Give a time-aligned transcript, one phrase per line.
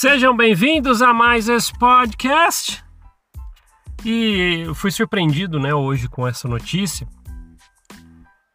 [0.00, 2.82] Sejam bem-vindos a mais esse podcast.
[4.02, 7.06] E eu fui surpreendido, né, hoje com essa notícia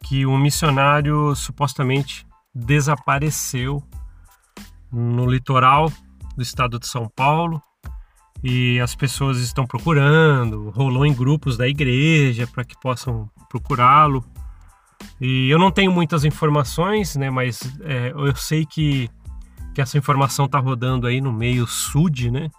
[0.04, 3.84] que um missionário supostamente desapareceu
[4.92, 5.92] no litoral
[6.36, 7.62] do estado de São Paulo
[8.44, 14.26] e as pessoas estão procurando, rolou em grupos da igreja para que possam procurá-lo.
[15.22, 19.12] E eu não tenho muitas informações, né, mas é, eu sei que
[19.76, 22.50] que essa informação está rodando aí no meio sud, né?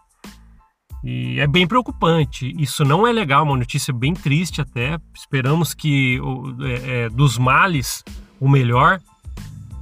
[1.02, 2.52] E é bem preocupante.
[2.58, 4.98] Isso não é legal, uma notícia bem triste até.
[5.14, 6.20] Esperamos que
[6.60, 8.04] é, é, dos males
[8.38, 9.00] o melhor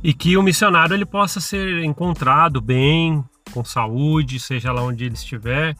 [0.03, 5.15] e que o missionário ele possa ser encontrado bem, com saúde, seja lá onde ele
[5.15, 5.75] estiver.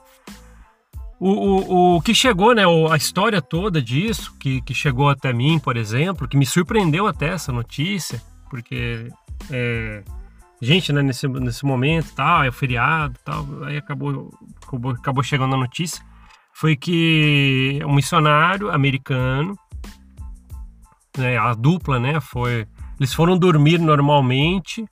[1.21, 5.59] O, o, o que chegou, né, a história toda disso, que, que chegou até mim,
[5.59, 9.09] por exemplo, que me surpreendeu até essa notícia, porque
[9.51, 10.03] é,
[10.65, 14.31] gente, né, nesse, nesse momento, tal, é o feriado, tal, aí acabou,
[14.67, 16.05] acabou, acabou chegando a notícia,
[16.53, 19.57] foi que um missionário americano,
[21.17, 22.67] né, a dupla, né, foi,
[22.99, 24.85] eles foram dormir normalmente,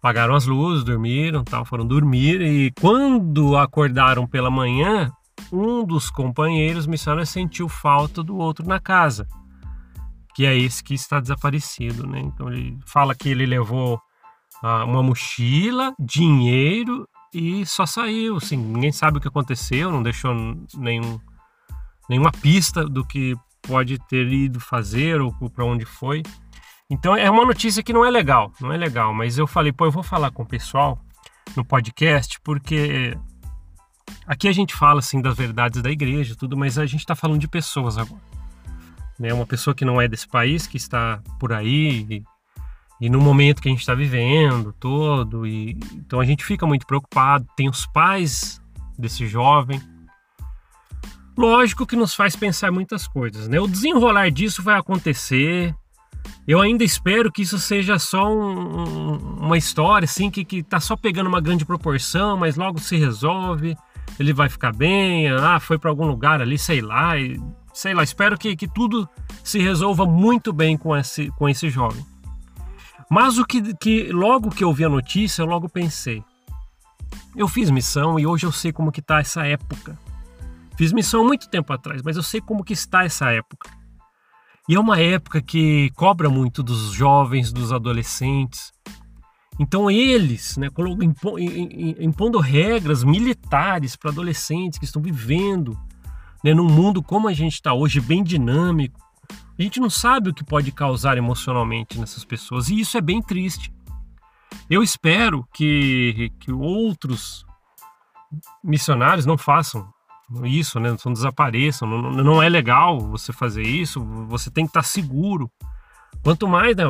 [0.00, 5.10] pagaram as luzes, dormiram, tal, foram dormir e quando acordaram pela manhã,
[5.50, 9.26] um dos companheiros missionários sentiu falta do outro na casa,
[10.34, 12.20] que é esse que está desaparecido, né?
[12.20, 14.00] Então ele fala que ele levou
[14.84, 18.36] uma mochila, dinheiro e só saiu.
[18.36, 20.34] Assim, ninguém sabe o que aconteceu, não deixou
[20.74, 21.20] nenhum,
[22.08, 26.22] nenhuma pista do que pode ter ido fazer ou, ou para onde foi.
[26.88, 29.86] Então é uma notícia que não é legal, não é legal, mas eu falei, pô,
[29.86, 30.98] eu vou falar com o pessoal
[31.56, 33.16] no podcast porque
[34.26, 37.40] aqui a gente fala assim das verdades da igreja, tudo, mas a gente está falando
[37.40, 38.22] de pessoas agora.
[39.18, 39.32] Né?
[39.32, 42.22] Uma pessoa que não é desse país, que está por aí
[43.00, 46.86] e no momento que a gente está vivendo todo e então a gente fica muito
[46.86, 48.60] preocupado tem os pais
[48.98, 49.80] desse jovem.
[51.36, 53.58] Lógico que nos faz pensar muitas coisas né?
[53.60, 55.74] O desenrolar disso vai acontecer.
[56.46, 60.96] Eu ainda espero que isso seja só um, uma história assim que que tá só
[60.96, 63.76] pegando uma grande proporção mas logo se resolve.
[64.18, 67.40] Ele vai ficar bem ah foi para algum lugar ali sei lá e,
[67.72, 69.08] sei lá espero que, que tudo
[69.42, 72.13] se resolva muito bem com esse com esse jovem
[73.14, 76.20] mas o que, que logo que eu vi a notícia, eu logo pensei.
[77.36, 79.96] Eu fiz missão e hoje eu sei como que está essa época.
[80.76, 83.70] Fiz missão muito tempo atrás, mas eu sei como que está essa época.
[84.68, 88.72] E é uma época que cobra muito dos jovens, dos adolescentes.
[89.60, 90.66] Então eles, né,
[92.00, 95.78] impondo regras militares para adolescentes que estão vivendo
[96.42, 99.03] né, num mundo como a gente está hoje, bem dinâmico,
[99.58, 103.22] a gente não sabe o que pode causar emocionalmente nessas pessoas e isso é bem
[103.22, 103.72] triste.
[104.68, 107.44] Eu espero que, que outros
[108.62, 109.92] missionários não façam
[110.44, 110.96] isso, né?
[111.04, 111.88] Não desapareçam.
[111.88, 114.02] Não, não é legal você fazer isso.
[114.28, 115.50] Você tem que estar seguro.
[116.22, 116.84] Quanto mais né,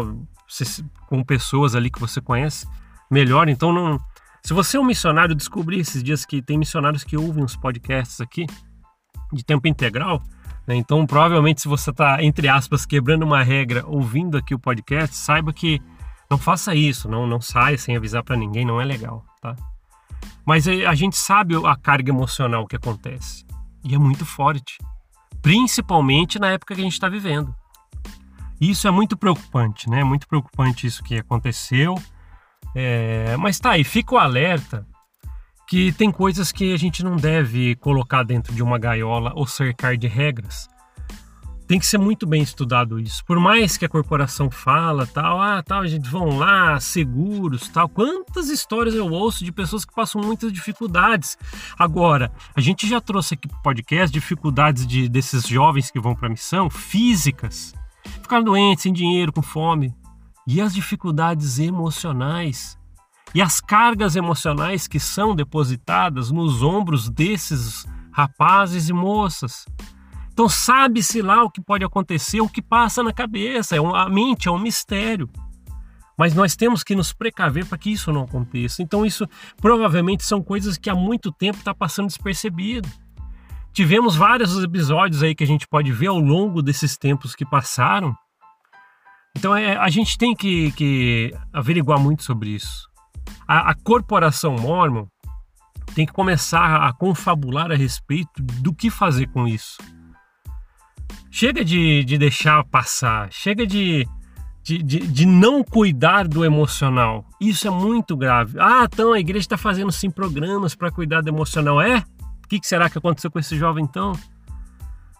[0.49, 2.67] você, com pessoas ali que você conhece,
[3.11, 3.49] melhor.
[3.49, 3.99] Então, não,
[4.43, 8.21] se você é um missionário, descobri esses dias que tem missionários que ouvem os podcasts
[8.21, 8.47] aqui
[9.33, 10.23] de tempo integral.
[10.67, 10.77] Né?
[10.77, 15.53] Então, provavelmente, se você está, entre aspas, quebrando uma regra ouvindo aqui o podcast, saiba
[15.53, 15.81] que
[16.31, 19.55] não faça isso, não, não saia sem avisar para ninguém, não é legal, tá?
[20.45, 23.45] Mas eh, a gente sabe a carga emocional que acontece
[23.85, 24.79] e é muito forte,
[25.43, 27.55] principalmente na época que a gente está vivendo.
[28.61, 30.03] Isso é muito preocupante, né?
[30.03, 31.95] Muito preocupante isso que aconteceu.
[32.75, 33.37] É...
[33.37, 34.87] Mas tá aí, fica o alerta
[35.67, 39.97] que tem coisas que a gente não deve colocar dentro de uma gaiola ou cercar
[39.97, 40.69] de regras.
[41.67, 43.25] Tem que ser muito bem estudado isso.
[43.25, 47.89] Por mais que a corporação fala, tal, ah, tal, a gente vão lá, seguros, tal.
[47.89, 51.39] Quantas histórias eu ouço de pessoas que passam muitas dificuldades.
[51.79, 56.27] Agora, a gente já trouxe aqui pro podcast dificuldades de, desses jovens que vão para
[56.27, 57.73] a missão, físicas.
[58.21, 59.95] Ficaram doentes, sem dinheiro, com fome.
[60.47, 62.77] E as dificuldades emocionais
[63.35, 69.67] e as cargas emocionais que são depositadas nos ombros desses rapazes e moças.
[70.33, 74.47] Então sabe-se lá o que pode acontecer, o que passa na cabeça, é a mente
[74.47, 75.29] é um mistério.
[76.17, 78.81] Mas nós temos que nos precaver para que isso não aconteça.
[78.81, 79.27] Então isso
[79.57, 82.89] provavelmente são coisas que há muito tempo está passando despercebido.
[83.73, 88.15] Tivemos vários episódios aí que a gente pode ver ao longo desses tempos que passaram.
[89.37, 92.94] Então é, a gente tem que, que averiguar muito sobre isso
[93.47, 95.07] a, a corporação Mormon
[95.95, 99.79] tem que começar a confabular a respeito do que fazer com isso.
[101.31, 104.07] Chega de, de deixar passar, chega de,
[104.63, 107.25] de, de, de, não cuidar do emocional.
[107.41, 108.59] Isso é muito grave.
[108.59, 111.81] Ah, então a igreja está fazendo sim programas para cuidar do emocional.
[111.81, 111.99] É?
[112.45, 114.13] O que, que será que aconteceu com esse jovem então?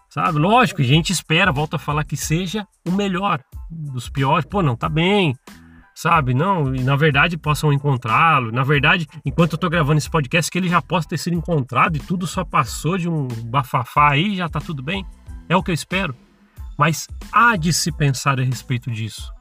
[0.09, 0.39] Sabe?
[0.39, 4.45] Lógico, a gente espera, volta a falar que seja o melhor dos piores.
[4.45, 5.35] Pô, não tá bem,
[5.95, 6.33] sabe?
[6.33, 8.51] Não, e na verdade possam encontrá-lo.
[8.51, 11.95] Na verdade, enquanto eu tô gravando esse podcast, que ele já possa ter sido encontrado
[11.95, 15.05] e tudo só passou de um bafafá aí, já tá tudo bem.
[15.47, 16.13] É o que eu espero.
[16.77, 19.33] Mas há de se pensar a respeito disso.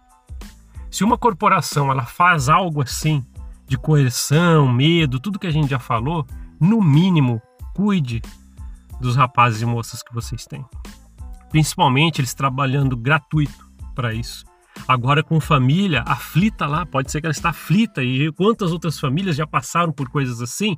[0.89, 3.27] Se uma corporação ela faz algo assim,
[3.67, 6.25] de coerção, medo, tudo que a gente já falou,
[6.61, 7.43] no mínimo,
[7.75, 8.23] cuide
[9.01, 10.65] dos rapazes e moças que vocês têm.
[11.51, 14.45] Principalmente eles trabalhando gratuito para isso.
[14.87, 19.37] Agora com família aflita lá, pode ser que ela está aflita e quantas outras famílias
[19.37, 20.77] já passaram por coisas assim,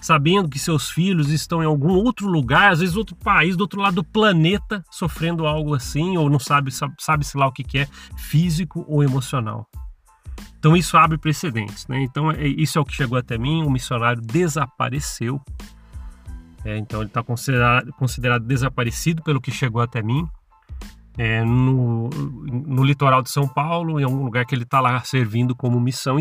[0.00, 3.80] sabendo que seus filhos estão em algum outro lugar, às vezes outro país, do outro
[3.80, 7.78] lado do planeta, sofrendo algo assim, ou não sabe, sabe, sabe-se lá o que, que
[7.78, 9.66] é, físico ou emocional.
[10.58, 12.02] Então isso abre precedentes, né?
[12.02, 15.40] Então é, isso é o que chegou até mim, o missionário desapareceu.
[16.64, 20.28] É, então ele está considerado, considerado desaparecido pelo que chegou até mim
[21.22, 25.54] é, no, no litoral de São Paulo, em algum lugar que ele está lá servindo
[25.54, 26.16] como missão,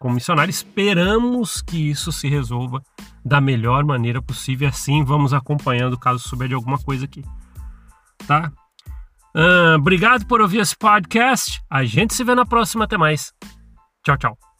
[0.00, 0.48] como missionário.
[0.48, 2.82] Esperamos que isso se resolva
[3.22, 4.66] da melhor maneira possível.
[4.66, 7.22] Assim, vamos acompanhando caso souber de alguma coisa aqui,
[8.26, 8.50] tá?
[9.76, 11.60] Obrigado por ouvir esse podcast.
[11.68, 12.84] A gente se vê na próxima.
[12.84, 13.30] Até mais.
[14.02, 14.53] Tchau, tchau.